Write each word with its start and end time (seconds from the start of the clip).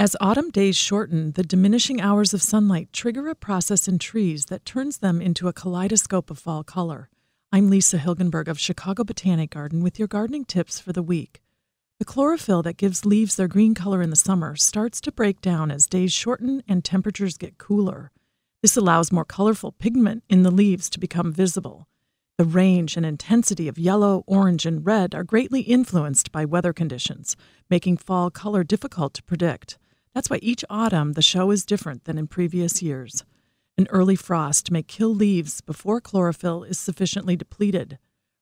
As 0.00 0.14
autumn 0.20 0.50
days 0.50 0.76
shorten, 0.76 1.32
the 1.32 1.42
diminishing 1.42 2.00
hours 2.00 2.32
of 2.32 2.40
sunlight 2.40 2.92
trigger 2.92 3.26
a 3.26 3.34
process 3.34 3.88
in 3.88 3.98
trees 3.98 4.44
that 4.44 4.64
turns 4.64 4.98
them 4.98 5.20
into 5.20 5.48
a 5.48 5.52
kaleidoscope 5.52 6.30
of 6.30 6.38
fall 6.38 6.62
color. 6.62 7.10
I'm 7.50 7.68
Lisa 7.68 7.98
Hilgenberg 7.98 8.46
of 8.46 8.60
Chicago 8.60 9.02
Botanic 9.02 9.50
Garden 9.50 9.82
with 9.82 9.98
your 9.98 10.06
gardening 10.06 10.44
tips 10.44 10.78
for 10.78 10.92
the 10.92 11.02
week. 11.02 11.42
The 11.98 12.04
chlorophyll 12.04 12.62
that 12.62 12.76
gives 12.76 13.04
leaves 13.04 13.34
their 13.34 13.48
green 13.48 13.74
color 13.74 14.00
in 14.00 14.10
the 14.10 14.14
summer 14.14 14.54
starts 14.54 15.00
to 15.00 15.10
break 15.10 15.40
down 15.40 15.72
as 15.72 15.88
days 15.88 16.12
shorten 16.12 16.62
and 16.68 16.84
temperatures 16.84 17.36
get 17.36 17.58
cooler. 17.58 18.12
This 18.62 18.76
allows 18.76 19.10
more 19.10 19.24
colorful 19.24 19.72
pigment 19.72 20.22
in 20.28 20.44
the 20.44 20.52
leaves 20.52 20.88
to 20.90 21.00
become 21.00 21.32
visible. 21.32 21.88
The 22.36 22.44
range 22.44 22.96
and 22.96 23.04
intensity 23.04 23.66
of 23.66 23.80
yellow, 23.80 24.22
orange, 24.28 24.64
and 24.64 24.86
red 24.86 25.12
are 25.12 25.24
greatly 25.24 25.62
influenced 25.62 26.30
by 26.30 26.44
weather 26.44 26.72
conditions, 26.72 27.36
making 27.68 27.96
fall 27.96 28.30
color 28.30 28.62
difficult 28.62 29.12
to 29.14 29.24
predict. 29.24 29.76
That's 30.14 30.30
why 30.30 30.38
each 30.42 30.64
autumn 30.70 31.12
the 31.12 31.22
show 31.22 31.50
is 31.50 31.64
different 31.64 32.04
than 32.04 32.18
in 32.18 32.26
previous 32.26 32.82
years. 32.82 33.24
An 33.76 33.86
early 33.90 34.16
frost 34.16 34.70
may 34.70 34.82
kill 34.82 35.14
leaves 35.14 35.60
before 35.60 36.00
chlorophyll 36.00 36.64
is 36.64 36.78
sufficiently 36.78 37.36
depleted. 37.36 37.98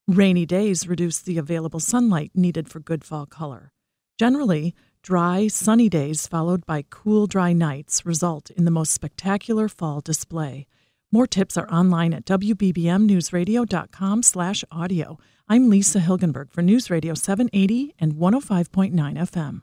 Rainy 0.08 0.46
days 0.46 0.88
reduce 0.88 1.18
the 1.18 1.36
available 1.36 1.80
sunlight 1.80 2.30
needed 2.34 2.68
for 2.68 2.80
good 2.80 3.04
fall 3.04 3.26
color. 3.26 3.72
Generally, 4.18 4.74
dry, 5.02 5.48
sunny 5.48 5.90
days 5.90 6.26
followed 6.26 6.64
by 6.64 6.84
cool, 6.88 7.26
dry 7.26 7.52
nights 7.52 8.06
result 8.06 8.48
in 8.50 8.64
the 8.64 8.70
most 8.70 8.92
spectacular 8.92 9.68
fall 9.68 10.00
display. 10.00 10.66
More 11.12 11.26
tips 11.26 11.58
are 11.58 11.70
online 11.70 12.14
at 12.14 12.24
wbbmnewsradio.com/audio. 12.24 15.18
I'm 15.48 15.68
Lisa 15.68 16.00
Hilgenberg 16.00 16.50
for 16.50 16.62
News 16.62 16.90
Radio 16.90 17.14
780 17.14 17.94
and 17.98 18.14
105.9 18.14 19.16
FM. 19.16 19.62